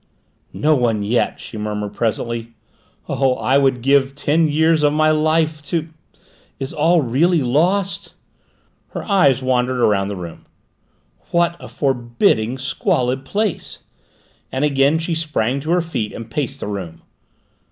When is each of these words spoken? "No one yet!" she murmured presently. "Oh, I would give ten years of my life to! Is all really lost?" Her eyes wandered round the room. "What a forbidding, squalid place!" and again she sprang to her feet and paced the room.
"No 0.55 0.73
one 0.75 1.03
yet!" 1.03 1.39
she 1.39 1.59
murmured 1.59 1.93
presently. 1.93 2.53
"Oh, 3.07 3.35
I 3.35 3.59
would 3.59 3.83
give 3.83 4.15
ten 4.15 4.47
years 4.47 4.81
of 4.81 4.93
my 4.93 5.11
life 5.11 5.61
to! 5.65 5.89
Is 6.59 6.73
all 6.73 7.03
really 7.03 7.43
lost?" 7.43 8.15
Her 8.93 9.03
eyes 9.03 9.43
wandered 9.43 9.79
round 9.79 10.09
the 10.09 10.15
room. 10.15 10.47
"What 11.29 11.55
a 11.59 11.67
forbidding, 11.67 12.57
squalid 12.57 13.25
place!" 13.25 13.83
and 14.51 14.65
again 14.65 14.97
she 14.97 15.13
sprang 15.13 15.59
to 15.59 15.69
her 15.69 15.81
feet 15.83 16.13
and 16.13 16.31
paced 16.31 16.61
the 16.61 16.67
room. 16.67 17.03